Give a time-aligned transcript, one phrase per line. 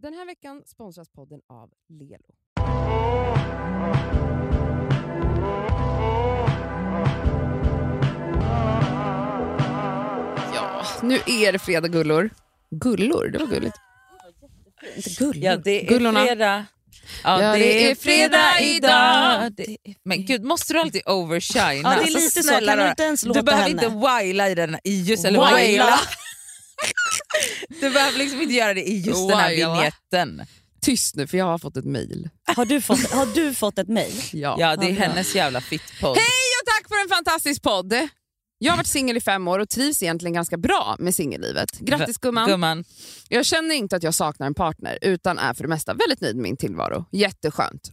[0.00, 2.34] Den här veckan sponsras podden av Lelo.
[10.54, 12.30] Ja, nu är det fredag gullor.
[12.70, 13.76] Gullor, det var gulligt.
[14.96, 15.42] Inte gull.
[15.42, 16.24] Ja, det är Gullorna.
[16.26, 16.64] fredag.
[17.24, 19.52] Ja, Ja, det, är fredag idag.
[19.52, 21.64] Det, men gud, måste du alltid overshina?
[21.64, 22.66] Ja, det är lite så.
[22.66, 23.84] Kan du inte ens Du låta behöver henne?
[23.84, 25.98] inte wila i den i just, eller Wila.
[27.80, 30.46] Du behöver liksom inte göra det i just den här vignetten.
[30.80, 32.28] Tyst nu, för jag har fått ett mejl.
[32.56, 34.22] Har, du fått, har du fått ett mejl?
[34.32, 34.56] Ja.
[34.58, 36.16] Ja, det är hennes jävla fittpodd.
[36.16, 38.08] Hej och tack för en fantastisk podd!
[38.60, 41.78] Jag har varit singel i fem år och trivs egentligen ganska bra med singellivet.
[41.78, 42.48] Grattis gumman!
[42.48, 42.84] Gumman.
[43.28, 46.36] Jag känner inte att jag saknar en partner utan är för det mesta väldigt nöjd
[46.36, 47.04] med min tillvaro.
[47.12, 47.90] Jätteskönt.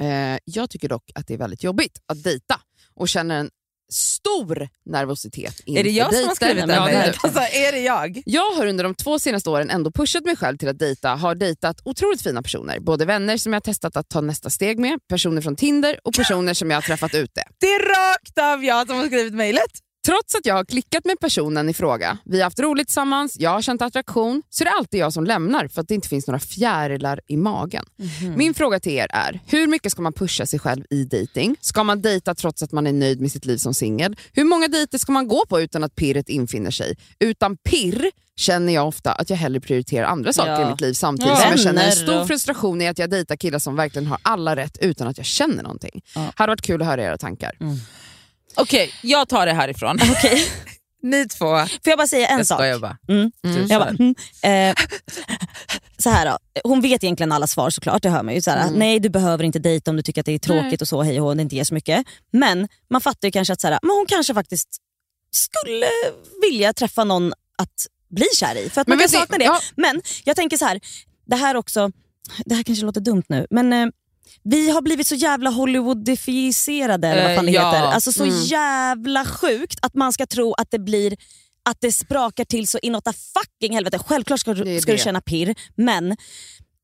[0.00, 2.60] Eh, jag tycker dock att det är väldigt jobbigt att dejta
[2.94, 3.50] och känner en
[3.92, 6.76] stor nervositet inför Är det jag som har skrivit den?
[6.76, 8.22] Ja, är alltså, är det jag?
[8.26, 11.34] Jag har under de två senaste åren ändå pushat mig själv till att dejta, har
[11.34, 12.80] dejtat otroligt fina personer.
[12.80, 16.14] Både vänner som jag har testat att ta nästa steg med, personer från Tinder och
[16.14, 17.42] personer som jag har träffat ute.
[17.60, 19.87] Det är rakt av jag som har skrivit mejlet.
[20.06, 23.50] Trots att jag har klickat med personen i fråga, vi har haft roligt tillsammans, jag
[23.50, 26.26] har känt attraktion, så är det alltid jag som lämnar för att det inte finns
[26.26, 27.84] några fjärilar i magen.
[28.36, 31.56] Min fråga till er är, hur mycket ska man pusha sig själv i dating?
[31.60, 34.16] Ska man dejta trots att man är nöjd med sitt liv som singel?
[34.32, 36.96] Hur många dejter ska man gå på utan att pirret infinner sig?
[37.20, 40.66] Utan pirr känner jag ofta att jag hellre prioriterar andra saker Ja.
[40.68, 41.36] i mitt liv samtidigt Ja.
[41.40, 44.56] som jag känner en stor frustration i att jag dejtar killar som verkligen har alla
[44.56, 46.02] rätt utan att jag känner någonting.
[46.14, 46.32] Ja.
[46.36, 47.52] Hade varit kul att höra era tankar.
[48.58, 49.98] Okej, jag tar det härifrån.
[50.18, 50.48] Okej.
[51.02, 52.58] Ni två, Får jag bara säga en jag sak?
[52.58, 52.96] skojar bara.
[53.08, 53.30] Mm.
[53.42, 53.78] Du Jag kör.
[53.78, 54.14] bara, mm.
[54.42, 54.84] eh,
[55.98, 56.38] så här då.
[56.64, 58.42] Hon vet egentligen alla svar såklart, det hör man ju.
[58.42, 58.78] Så här, Mm.
[58.78, 61.20] Nej du behöver inte dejta om du tycker att det är tråkigt och så, hej
[61.20, 62.06] och det inte ger så mycket.
[62.32, 64.68] Men man fattar ju kanske att så här, men hon kanske faktiskt
[65.30, 65.86] skulle
[66.42, 68.70] vilja träffa någon att bli kär i.
[68.70, 69.44] För att Men man kan sakna det.
[69.44, 69.60] ja.
[69.76, 70.80] Men jag tänker så här,
[71.26, 71.90] det här också,
[72.44, 73.86] det här kanske låter dumt nu, men eh,
[74.44, 77.70] vi har blivit så jävla Hollywoodifierade eller vad fan det Eh, ja.
[77.72, 77.86] heter.
[77.86, 78.42] Alltså så Mm.
[78.44, 81.16] jävla sjukt att man ska tro att det blir
[81.70, 83.98] att det sprakar till så inåt fucking helvete.
[84.06, 86.16] Självklart ska, du, ska du känna pirr, men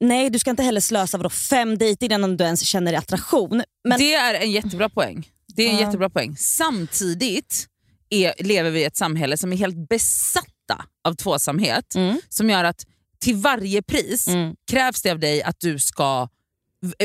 [0.00, 3.62] nej du ska inte heller slösa vadå, fem dejter innan du ens känner attraktion.
[3.88, 5.28] Men, Det är en jättebra poäng.
[5.56, 5.80] Det är en Ja.
[5.80, 6.36] jättebra poäng.
[6.38, 7.66] Samtidigt
[8.10, 11.94] är, lever vi i ett samhälle som är helt besatta av tvåsamhet.
[11.94, 12.20] Mm.
[12.28, 12.84] Som gör att
[13.20, 14.54] till varje pris Mm.
[14.70, 16.28] krävs det av dig att du ska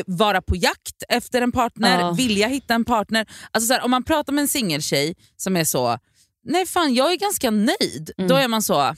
[0.07, 2.11] vara på jakt efter en partner, Ja.
[2.11, 3.27] vilja hitta en partner.
[3.51, 5.97] Alltså så här, om man pratar med en singeltjej som är så,
[6.45, 8.11] nej fan jag är ganska nöjd.
[8.17, 8.27] Mm.
[8.29, 8.95] Då är man så,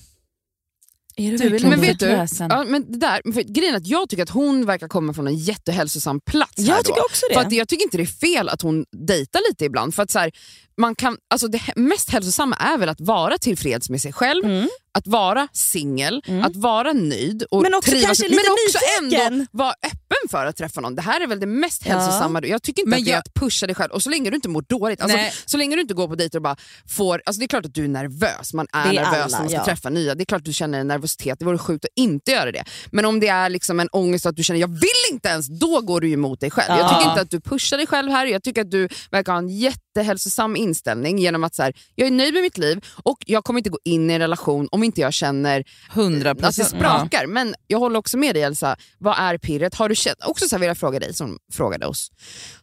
[1.16, 4.10] är du verkligen Men vet du, ja, men det där, för grejen är att jag
[4.10, 6.84] tycker att hon verkar komma från en jättehälsosam plats Jag då.
[6.84, 7.34] tycker också det.
[7.34, 8.06] För att jag tycker inte det är
[8.36, 9.96] fel att hon dejtar lite ibland.
[9.96, 10.32] För att så här,
[10.78, 14.70] man kan, alltså det mest hälsosamma är väl att vara tillfreds med sig själv, Mm.
[14.94, 16.44] att vara singel, Mm.
[16.46, 19.34] att vara nöjd och Men också trivas, men också nyfiken.
[19.34, 20.01] ändå vara öppen
[20.32, 20.96] för att träffa någon.
[20.96, 21.94] Det här är väl det mest Ja.
[22.00, 22.42] hälsosamma.
[22.44, 24.30] Jag tycker inte Men att det är jag- att pusha dig själv och så länge
[24.30, 25.02] du inte mår dåligt.
[25.02, 26.56] Alltså, så länge du inte går på dejter och bara
[26.90, 29.40] får, alltså det är klart att du är nervös, man är, är nervös alla, när
[29.40, 29.66] man ska ja.
[29.66, 30.16] träffa nya.
[30.16, 32.64] Det är klart att du känner en nervositet, det vore sjukt att inte göra det.
[32.92, 35.82] Men om det är liksom en ångest att du känner jag vill inte ens, då
[35.82, 36.70] går du emot dig själv.
[36.70, 36.90] Jag Ja.
[36.98, 39.50] tycker inte att du pushar dig själv här, jag tycker att du verkar ha en
[39.50, 43.60] jättehälsosam inställning genom att så här, jag är nöjd med mitt liv och jag kommer
[43.60, 47.26] inte gå in i en relation om inte jag känner 100 att det sprakar.
[47.28, 49.76] Men jag håller också med dig Elsa, vad är pirret?
[49.76, 52.12] Har du känt, också så här vill jag fråga dig som frågade oss.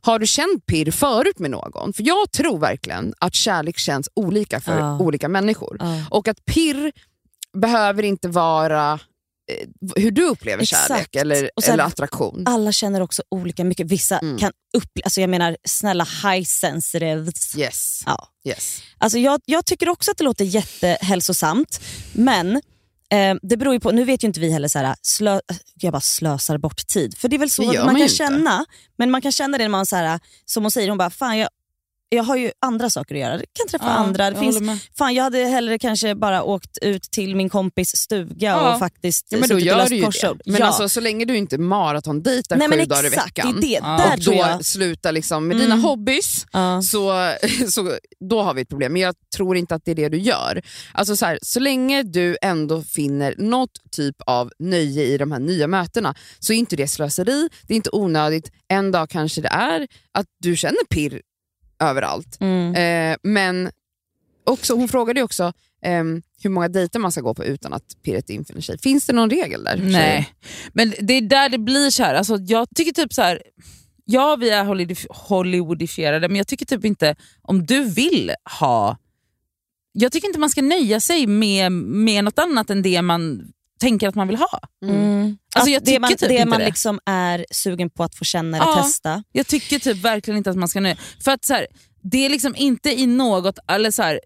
[0.00, 1.93] Har du känt pirr förut med någon?
[1.93, 4.99] För jag tror verkligen att kärlek känns olika för Ja.
[4.99, 5.76] olika människor.
[5.81, 6.04] Ja.
[6.10, 6.93] Och att pirr
[7.60, 8.93] behöver inte vara
[9.53, 10.88] eh, hur du upplever Exakt.
[10.88, 12.44] kärlek eller, här- eller attraktion.
[12.47, 13.87] Alla känner också olika mycket.
[13.87, 14.38] Vissa Mm.
[14.38, 17.56] kan uppleva, alltså jag menar snälla high sensitives.
[17.59, 18.03] Yes.
[18.06, 18.28] Ja.
[18.49, 18.82] yes.
[18.99, 21.81] Alltså jag, jag tycker också att det låter jättehälsosamt,
[22.12, 22.62] men
[23.13, 25.41] eh, det beror ju på, nu vet ju inte vi heller så här, slö,
[25.75, 27.19] jag bara slösar bort tid.
[27.19, 28.15] För det är väl så man, man kan inte.
[28.15, 28.65] känna,
[28.99, 31.39] men man kan känna det när man, så här, som hon säger, hon bara, fan
[31.39, 31.49] jag,
[32.11, 33.33] jag har ju andra saker att göra.
[33.35, 34.31] Jag kan träffa Ja, andra.
[34.31, 38.35] Det jag finns, fan, jag hade hellre kanske bara åkt ut till min kompis stuga
[38.49, 38.73] Ja.
[38.73, 40.07] och faktiskt Ja, men då suttit och gör löst du ju det.
[40.07, 40.41] korsord.
[40.47, 40.67] Men ja.
[40.67, 43.87] alltså, så länge du inte maratondejtar sju men dagar i veckan det är det.
[43.87, 43.97] Ja.
[43.97, 44.65] Där och då jag.
[44.65, 45.71] slutar liksom med Mm.
[45.71, 46.82] dina hobbys Ja.
[46.82, 47.32] så,
[47.69, 47.97] så
[48.31, 48.93] då har vi ett problem.
[48.93, 50.62] Men jag tror inte att det är det du gör.
[50.93, 55.38] Alltså så, här, så länge du ändå finner något typ av nöje i de här
[55.41, 58.50] nya mötena så är inte det slöseri, det är inte onödigt.
[58.69, 61.23] En dag kanske det är att du känner pirr
[61.81, 62.41] överallt.
[62.41, 62.75] Mm.
[62.75, 63.71] Eh, men
[64.45, 65.53] också, hon frågade ju också
[65.83, 68.79] ehm, hur många dejter man ska gå på utan att pirret infinner sig.
[68.79, 69.77] Finns det någon regel där?
[69.85, 70.35] Nej,
[70.73, 72.15] men det är där det blir så här.
[72.15, 73.43] Alltså, jag tycker typ så här.
[74.05, 78.97] Ja, vi är Hollywood- Hollywoodifierade, men jag tycker typ inte, om du vill ha...
[79.93, 84.09] Jag tycker inte man ska nöja sig med, med något annat än det man tänker
[84.09, 84.61] att man vill ha.
[84.85, 85.39] Mm.
[85.55, 86.65] Alltså, jag att det tycker man, typ det inte man det.
[86.67, 88.83] liksom är sugen på att få känna eller Ja.
[88.83, 89.25] testa.
[89.33, 91.67] Jag tycker typ verkligen inte att man ska nöja För att så här,
[92.03, 94.21] det är liksom inte i något, eller så här,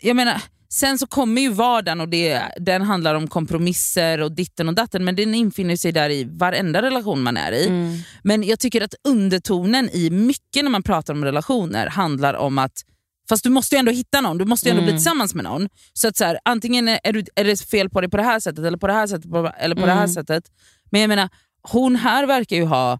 [0.00, 4.68] jag menar, sen så kommer ju vardagen och det, den handlar om kompromisser och ditten
[4.68, 7.66] och datten men den infinner sig där i varenda relation man är i.
[7.66, 7.98] Mm.
[8.22, 12.82] Men jag tycker att undertonen i mycket när man pratar om relationer handlar om att
[13.28, 14.98] Fast du måste ju ändå hitta någon, du måste ju ändå bli Mm.
[14.98, 15.68] tillsammans med någon.
[15.92, 18.40] Så att så här, antingen är, du, är det fel på dig på det här
[18.40, 20.14] sättet eller på det här sättet på, eller på det här Mm.
[20.14, 20.44] sättet.
[20.90, 21.28] Men jag menar,
[21.62, 22.98] hon här verkar ju ha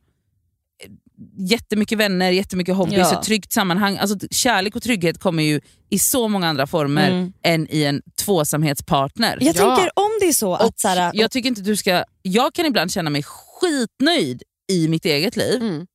[1.38, 3.18] jättemycket vänner, jättemycket hobbys, Ja.
[3.18, 3.96] ett tryggt sammanhang.
[3.96, 7.32] Alltså, kärlek och trygghet kommer ju i så många andra former Mm.
[7.42, 9.38] än i en tvåsamhetspartner.
[9.40, 9.76] Jag Ja.
[9.76, 10.80] tänker om det är så Och att...
[10.80, 14.42] Så här, jag, tycker inte du ska, jag kan ibland känna mig skitnöjd
[14.72, 15.62] i mitt eget liv.
[15.62, 15.86] Mm.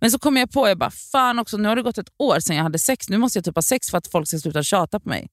[0.00, 2.40] Men så kommer jag på, jag bara, fan också, nu har det gått ett år
[2.40, 4.62] sedan jag hade sex, nu måste jag typ ha sex för att folk ska sluta
[4.62, 5.28] tjata på mig.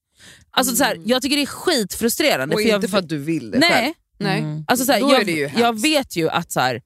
[0.50, 2.54] Alltså så här, Jag tycker det är skitfrustrerande.
[2.54, 3.94] Och för jag, inte för att du vill det Nej.
[4.18, 4.38] Nej.
[4.38, 4.64] Mm.
[4.68, 6.82] alltså så här, jag, jag vet ju att så här,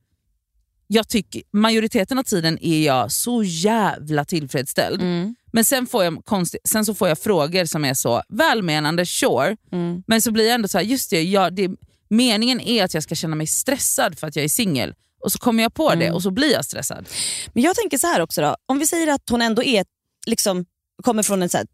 [0.87, 5.00] jag tycker, majoriteten av tiden är jag så jävla tillfredsställd.
[5.03, 5.35] Mm.
[5.53, 9.56] Men sen, får jag konsti- sen så får jag frågor som är så välmenande, sure,
[9.73, 10.03] Mm.
[10.06, 11.71] men så blir jag ändå så här, just det, jag, det,
[12.09, 14.94] meningen är att jag ska känna mig stressad för att jag är singel.
[15.21, 16.15] Och så kommer jag på det Mm.
[16.15, 17.09] och så blir jag stressad.
[17.55, 18.57] Men jag tänker så här också då.
[18.67, 19.85] Om vi säger att hon ändå är,
[20.27, 20.65] liksom,
[21.03, 21.67] kommer från en så här,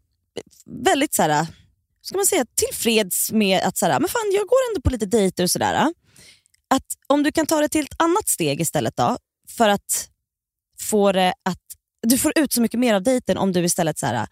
[0.65, 1.47] väldigt så här,
[2.01, 5.05] ska man säga, tillfreds med att så här, men fan, jag går ändå på lite
[5.05, 5.93] dejter och sådär.
[6.69, 9.17] Att om du kan ta det till ett annat steg istället då,
[9.57, 10.09] för att
[10.81, 11.61] få det att
[12.07, 14.27] du får ut så mycket mer av dejten om du istället så här,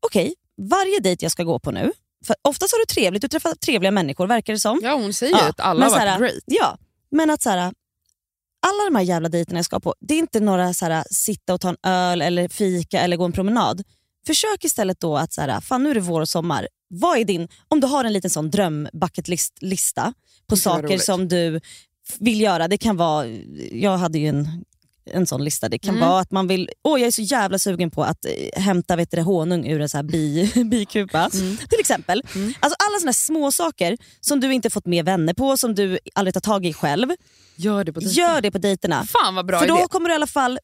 [0.00, 0.34] okej,
[0.70, 1.92] varje dejt jag ska gå på nu,
[2.26, 4.80] för oftast har du trevligt, du träffar trevliga människor verkar det som.
[4.82, 6.42] Ja, hon säger Ja, ju att alla har varit great.
[6.46, 6.78] Ja,
[7.10, 7.72] men att så här,
[8.68, 11.54] alla de här jävla dejterna jag ska på, det är inte några så här, sitta
[11.54, 13.82] och ta en öl eller fika eller gå en promenad.
[14.26, 16.68] Försök istället då att, så här, fan nu är det vår och sommar.
[16.88, 18.88] Vad är din, om du har en liten sån dröm
[19.26, 20.14] list lista
[20.48, 21.60] på saker som du
[22.18, 22.68] vill göra.
[22.68, 23.26] Det kan vara,
[23.72, 24.64] jag hade ju en,
[25.14, 25.68] en sån lista.
[25.68, 26.08] Det kan Mm.
[26.08, 29.10] vara att man vill, åh jag är så jävla sugen på att eh, hämta vet
[29.10, 31.30] du, honung ur en så här bi, bikupa.
[31.68, 32.22] Till exempel.
[32.34, 32.52] Mm.
[32.60, 36.34] Alltså alla såna små saker som du inte fått med vänner på, som du aldrig
[36.34, 37.08] tar tag i själv.
[37.56, 38.14] Gör det på dejten.
[38.24, 39.04] Gör det på dejterna.
[39.06, 39.86] Fan vad bra För då idé.
[39.90, 40.58] kommer du i alla fall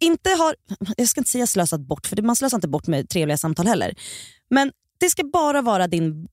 [0.00, 0.54] inte ha,
[0.96, 3.94] jag ska inte säga slösat bort, för man slösar inte bort med trevliga samtal heller.
[4.50, 6.28] Men det ska bara vara din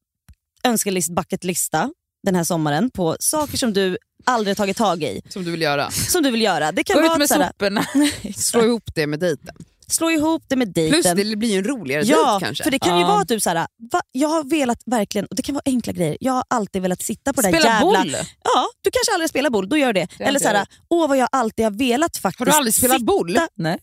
[0.63, 1.91] önskelist, bucketlista
[2.25, 5.91] den här sommaren på saker som du aldrig tagit tag i, Som du vill göra.
[5.91, 6.71] som du vill göra.
[6.71, 7.85] Det kan Gå vara ut med att såhär, soporna.
[8.37, 9.55] Slå ihop det med dejten.
[9.87, 11.29] slå ihop det med Plus dejten.
[11.29, 12.63] det blir ju en roligare Ja, dejt kanske.
[12.63, 13.07] för det kan ju Ja.
[13.07, 16.17] vara att du såhär, va, jag har velat verkligen, och det kan vara enkla grejer,
[16.19, 17.85] jag har alltid velat sitta på det där Spela jävla...
[17.99, 18.11] boll.
[18.43, 20.07] Ja, du kanske aldrig spelar boll, då gör det.
[20.19, 22.95] har Eller såhär, jag åh vad jag alltid har velat faktiskt Har du aldrig spelat
[22.95, 23.39] sitta- boll?
[23.55, 23.79] Nej.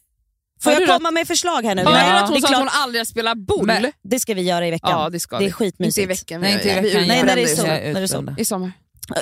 [0.62, 1.82] Får jag komma med förslag här nu?
[1.82, 1.90] Ja.
[1.90, 3.66] du att hon det, är sa att hon aldrig har spelat boll?
[3.66, 4.90] Men- det ska vi göra i veckan.
[4.90, 5.52] ja det ska det är vi.
[5.52, 5.98] skitmysigt.
[5.98, 6.40] Inte i veckan.
[6.40, 7.08] Nej, inte i veckan.
[7.08, 7.66] Nej, när det är sol.
[7.66, 7.72] ju.
[7.72, 8.18] jag När det är sol.
[8.18, 8.40] utbrända.
[8.42, 8.72] I sommar.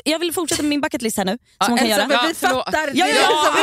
[0.05, 1.39] Jag vill fortsätta med min bucketlist här nu.
[1.59, 2.07] Ja, som hon kan göra.
[2.11, 2.65] Ja, vi förlåt.
[2.65, 2.87] fattar.
[2.87, 3.61] Ja, ja, ja, ja, vi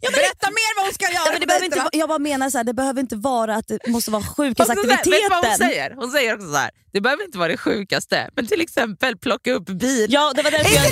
[0.00, 2.18] ja, men- Berätta mer vad hon ska göra Ja, men det behöver inte, jag bara
[2.18, 5.04] menar så här, det behöver inte vara att det måste vara Fast så här, Vet
[5.04, 5.94] du vad hon säger?
[5.96, 9.52] Hon säger också så här, det behöver inte vara det sjukaste, men till exempel plocka
[9.52, 10.06] upp bil.
[10.08, 10.84] Ja, det var därför jag...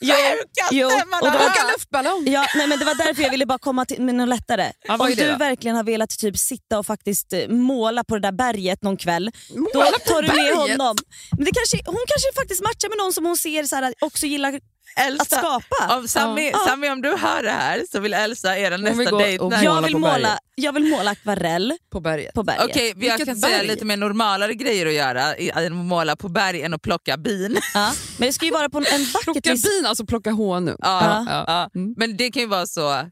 [0.00, 1.44] Jo, sjukaste jo, man har då-.
[1.46, 2.26] Åka luftballong.
[2.26, 4.72] Ja, nej, men det var därför jag ville bara komma till, med något lättare.
[4.88, 5.36] Ja, Om det du då?
[5.36, 9.30] verkligen har velat typ sitta och faktiskt eh, måla på det där berget någon kväll,
[9.54, 10.56] då Måla på tar du med berget?
[10.56, 10.96] honom.
[11.36, 14.26] Men det kanske, hon kanske faktiskt matchar med någon som hon ser så här, också
[14.26, 14.60] gillar
[14.96, 15.96] Elsa, att skapa.
[15.98, 16.58] Om Sami, Ja.
[16.68, 19.38] Sami, om du hör det här så vill Elsa er vill nästa dejt.
[19.44, 19.64] och Nej.
[19.64, 22.34] måla Jag vill, på måla, jag vill måla akvarell På berget.
[22.34, 22.64] på berget.
[22.64, 23.66] Okej, jag Vilket kan säga berg?
[23.68, 27.58] lite mer normalare grejer att göra, i- att måla på berg än att plocka bin.
[27.74, 27.92] Ja.
[28.18, 29.64] Men det ska ju vara på en Plocka bucketlist.
[29.64, 30.76] bin, alltså plocka honung.
[30.78, 31.44] Ja, Ja.
[31.46, 31.70] ja.
[31.74, 31.94] Mm.
[31.96, 33.04] Men det kan ju vara så,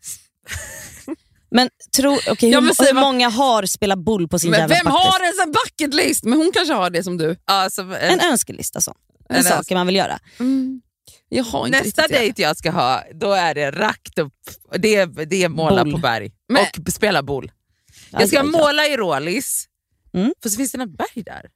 [1.50, 5.12] Men tro, okay, hur, hur många har spelat boll på sin Men jävla vem bucketlist?
[5.14, 6.24] har ens en bucket list?
[6.24, 7.36] Men hon kanske har det som du.
[7.46, 8.94] ja, som en, En önskelista så.
[9.28, 10.18] Med En saker man vill göra.
[10.38, 10.85] Jag inte
[11.70, 12.08] nästa det.
[12.18, 14.32] dejt jag ska ha, då är det rakt upp,
[14.78, 15.92] det är, det är måla Boll.
[15.92, 17.52] på berg Men- och spela boll.
[18.10, 18.58] Ja, Jag ska ja, ja.
[18.58, 19.66] måla i Rålis,
[20.14, 20.32] Mm.
[20.42, 21.46] för så finns det några berg där.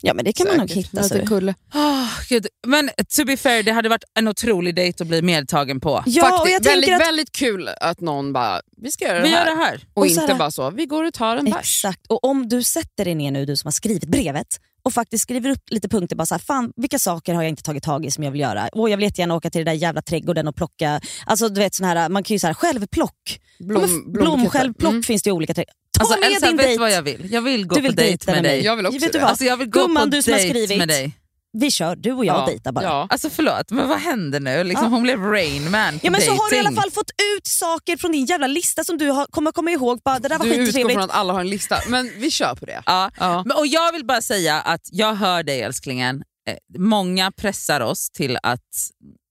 [0.00, 0.84] Ja men det kan man nog Säkert.
[0.86, 1.02] hitta.
[1.02, 1.14] Så.
[1.14, 1.54] det.
[1.74, 2.46] Oh, Gud.
[2.66, 6.02] Men to be fair, det hade varit en otrolig dejt att bli medtagen på.
[6.06, 9.22] Ja, och Faktiskt, jag väldigt, att väldigt kul att någon bara, vi ska göra det
[9.22, 9.46] Vi här.
[9.46, 9.86] gör det här.
[9.94, 11.54] Och, Och inte här- bara så, vi går och tar en bärs.
[11.58, 12.06] Exakt.
[12.06, 15.50] Och om du sätter dig ner nu, du som har skrivit brevet, och faktiskt skriver
[15.50, 16.16] upp lite punkter.
[16.16, 18.40] Bara så här, fan, vilka saker har jag inte tagit tag i som jag vill
[18.40, 18.68] göra?
[18.72, 21.00] Och jag vill jättegärna åka till den där jävla trädgården och plocka.
[21.26, 23.40] Alltså du vet sån här, Man kan ju så här, självplock.
[23.60, 24.12] Blom.
[24.12, 25.02] Blomsjälvplock Mm.
[25.02, 25.74] finns det ju olika trädgårdar.
[25.98, 26.80] Ta Alltså, med Elsa, din vet du dejt.
[26.80, 27.28] vad jag vill?
[27.32, 28.56] Jag vill gå Du på vill dejt dejta med med dig.
[28.58, 28.64] mig.
[28.66, 29.22] Jag vill också Vet du det.
[29.22, 29.30] vad?
[29.30, 30.78] Alltså, jag vill gå Gumman, på du som har dejt skrivit.
[30.78, 31.12] med dig.
[31.52, 32.84] Vi kör, du och jag Ja, dejtar bara.
[32.84, 33.06] Ja.
[33.10, 34.64] Alltså förlåt, men vad händer nu?
[34.64, 34.90] Liksom, Ja.
[34.90, 36.82] Hon blev Rain Man på Ja, men så har du i alla dating.
[36.82, 40.00] fall fått ut saker från din jävla lista som du har, kommer komma ihåg.
[40.04, 42.54] Bara, det där var Du utgår från att alla har en lista, men vi kör
[42.54, 42.82] på det.
[42.86, 43.10] Ja.
[43.18, 43.42] Ja.
[43.46, 46.22] Men, och jag vill bara säga att jag hör dig älsklingen.
[46.48, 48.60] eh, många pressar oss till att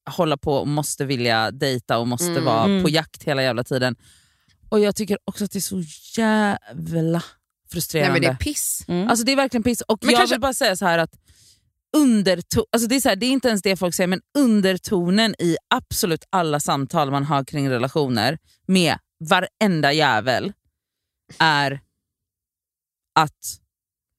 [0.09, 2.45] hålla på och måste vilja dejta och måste Mm.
[2.45, 2.83] vara Mm.
[2.83, 3.95] på jakt hela jävla tiden.
[4.69, 5.83] Och jag tycker också att det är så
[6.17, 7.21] jävla Nej,
[7.71, 8.13] frustrerande.
[8.13, 8.85] men det är piss.
[8.87, 9.07] Mm.
[9.09, 9.81] Alltså det är verkligen piss.
[9.81, 11.11] Och Men jag kanske- vill bara säga så här att
[11.97, 15.35] underto- alltså det, är så här, det är inte ens det folk säger, men undertonen
[15.39, 20.53] i absolut alla samtal man har kring relationer med varenda jävel
[21.39, 21.79] är
[23.19, 23.57] att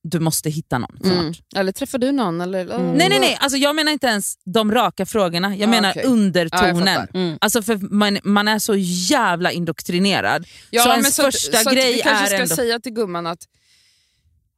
[0.04, 1.12] du måste hitta någon snart.
[1.18, 1.32] Mm.
[1.56, 2.40] Eller träffar du någon?
[2.40, 2.92] Eller, Mm.
[2.92, 5.92] Nej nej nej, alltså jag menar inte ens de raka frågorna, jag Ah, menar.
[5.96, 6.76] Ja, undertonen.
[6.76, 7.08] jag fattar.
[7.18, 7.38] Mm.
[7.40, 10.46] alltså för man, man är så jävla indoktrinerad.
[10.70, 12.56] Ja, så men ens så att- första så att grej Vi kanske är ska ändå...
[12.56, 13.38] säga till gumman att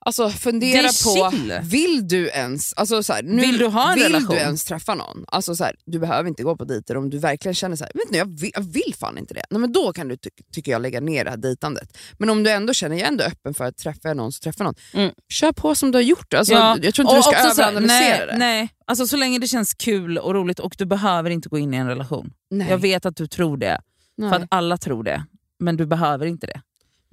[0.05, 1.59] Alltså fundera på, chill.
[1.63, 4.29] vill du ens alltså så här, nu, Vill du ha en vill relation?
[4.37, 5.25] du ens träffa någon?
[5.29, 7.93] Alltså så här, du behöver inte gå på dejter om du verkligen känner så här,
[7.95, 9.45] vet ni, jag, vill, jag vill fan inte det.
[9.51, 11.99] Nej, men då kan du, ty tycker jag, lägga ner det här dejtandet.
[12.19, 14.65] Men om du ändå känner, jag är ändå öppen för att träffa någon, så träffa
[14.65, 14.75] någon.
[14.95, 15.11] Mm.
[15.29, 16.35] Kör på som du har gjort.
[16.35, 18.37] Alltså, Ja, Jag tror inte du och ska så här, överanalysera nej, det.
[18.39, 21.75] Nej, alltså så länge det känns kul och roligt och du behöver inte gå in
[21.75, 22.33] i en relation.
[22.51, 22.67] Nej.
[22.71, 23.81] Jag vet att du tror det,
[24.17, 24.31] Nej.
[24.31, 25.25] för att alla tror det.
[25.59, 26.61] Men du behöver inte det.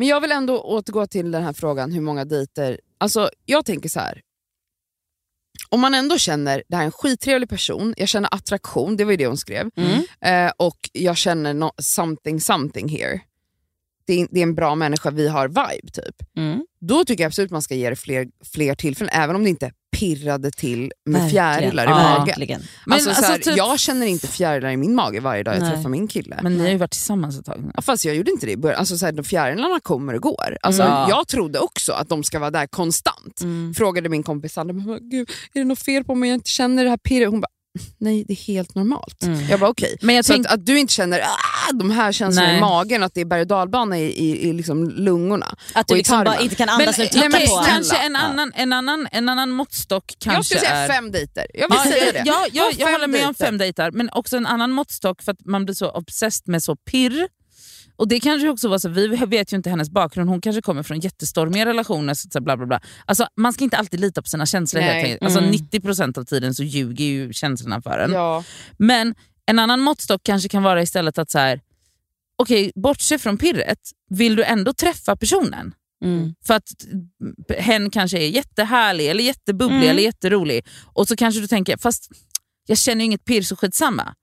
[0.02, 2.80] Men jag vill ändå återgå till den här frågan, hur många dejter...
[2.98, 4.22] Alltså, jag tänker så här.
[5.70, 9.12] Om man ändå känner, det här är en skittrevlig person, jag känner attraktion, det var
[9.12, 10.02] ju det hon skrev, Mm.
[10.48, 13.22] eh, och jag känner no, something something here.
[14.06, 16.16] Det är, det är en bra människa, vi har vibe typ.
[16.38, 16.66] Mm.
[16.80, 19.72] Då tycker jag absolut man ska ge det fler, fler tillfällen, även om det inte
[20.00, 21.30] pirrade till med Verkligen.
[21.30, 21.96] fjärilar i Ja.
[22.20, 22.62] magen.
[22.86, 25.56] Men alltså, så alltså, här, typ- Jag känner inte fjärilar i min mage varje dag
[25.56, 25.72] jag Nej.
[25.76, 26.40] träffar min kille.
[26.44, 27.72] Men ni har ju varit tillsammans ett tag.
[27.76, 28.76] Ja, fast jag gjorde inte det.
[28.76, 30.58] Alltså, så här, de fjärilarna kommer och går.
[30.62, 31.10] Alltså, Mm.
[31.10, 33.42] Jag trodde också att de ska vara där konstant.
[33.42, 33.74] Mm.
[33.74, 36.30] Frågade min kompis Sandra, gud, är det något fel på mig?
[36.30, 37.30] Jag inte känner det här pirret.
[37.30, 37.48] Hon bara,
[37.98, 39.24] nej det är helt normalt.
[39.24, 39.48] Mm.
[39.50, 39.98] Jag bara okej.
[40.02, 42.58] Men jag Så tänk, att, att du inte känner ah, de här känslorna Nej.
[42.58, 45.56] i magen, att det är berg och dalbana i, i, i liksom lungorna.
[45.74, 48.16] Att du liksom bara inte kan men, andas när du tittar men på kanske en
[48.16, 50.90] annan, en, annan, en annan måttstock kanske jag skulle säga är...
[50.90, 51.46] fem dejter.
[51.54, 52.24] Jag vill Ja, säga det.
[52.26, 53.46] ja, jag, jag fem håller med om dejter.
[53.46, 56.76] fem dejtar, men också en annan måttstock för att man blir så obsessed med så
[56.76, 57.28] pirr.
[58.02, 60.84] Och det kanske också var så, vi vet ju inte hennes bakgrund, hon kanske kommer
[60.84, 62.14] från jättestormiga relationer.
[62.14, 62.82] Så, så bla bla bla.
[63.06, 64.82] Alltså, man ska inte alltid lita på sina känslor.
[64.82, 65.08] Nej.
[65.08, 65.52] Helt alltså, Mm.
[65.52, 68.12] 90% av tiden så ljuger ju känslorna för en.
[68.12, 68.44] Ja.
[68.78, 69.16] Men
[69.46, 71.62] en annan måttstock kanske kan vara istället att så här,
[72.36, 73.80] okej, bortse från pirret,
[74.10, 75.74] vill du ändå träffa personen?
[76.04, 76.36] Mm.
[76.46, 76.70] För att
[77.58, 79.90] hen kanske är jättehärlig, eller jättebubblig Mm.
[79.90, 80.66] eller jätterolig.
[80.94, 82.10] Och så kanske du tänker, fast
[82.68, 84.14] jag känner inget pirr så skitsamma.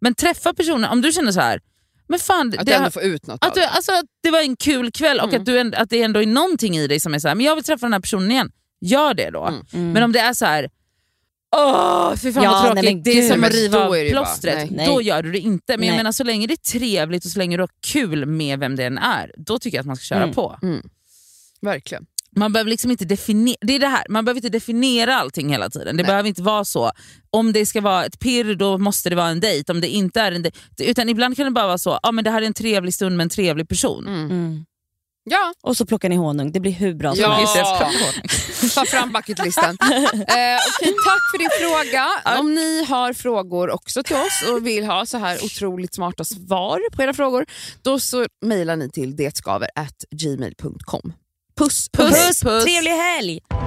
[0.00, 1.60] Men träffa personen, om du känner så här,
[2.08, 3.68] men fan, Att det, ändå får ut något att, av du, det.
[3.68, 5.40] alltså, att det var en kul kväll och Mm.
[5.40, 7.54] att, du, att det ändå är någonting i dig som är så här, men jag
[7.54, 8.50] vill träffa den här personen igen.
[8.80, 9.44] Gör det då.
[9.44, 9.62] Mm.
[9.72, 9.92] Mm.
[9.92, 10.70] Men om det är så här.
[11.56, 12.84] Åh, fy fan Ja, vad tråkigt.
[12.84, 14.70] nej, men det är som att riva då av plåstret.
[14.70, 14.86] nej.
[14.86, 15.76] Då gör du det inte.
[15.76, 15.96] Men jag Nej.
[15.98, 18.84] menar så länge det är trevligt och så länge du har kul med vem det
[18.84, 20.34] än är, då tycker jag att man ska köra Mm.
[20.34, 20.58] på.
[21.60, 22.06] Verkligen.
[22.38, 25.70] Man behöver liksom inte definiera, det är det här, man behöver inte definiera allting hela
[25.70, 25.96] tiden.
[25.96, 26.06] Det Nej.
[26.10, 26.90] behöver inte vara så.
[27.30, 30.20] Om det ska vara ett pirr då måste det vara en dejt, om det inte
[30.20, 30.58] är en dejt.
[30.78, 33.16] Utan ibland kan det bara vara så, ah, men det här är en trevlig stund
[33.16, 34.06] med en trevlig person.
[34.08, 34.24] Mm.
[34.30, 34.64] Mm.
[35.30, 37.32] Ja, Och så plockar ni honung, det blir hur bra som Ja.
[37.32, 37.54] helst.
[37.54, 38.74] Pratar.
[38.74, 39.64] ta fram bucketlistan.
[39.80, 42.06] eh, okej, tack för din fråga.
[42.40, 46.80] Om ni har frågor också till oss och vill ha så här otroligt smarta svar
[46.92, 47.46] på era frågor,
[47.82, 51.12] då så mejlar ni till detskaver@gmail.com.
[51.58, 52.42] Puss, puss!
[52.42, 53.65] Puss, trevlig helg!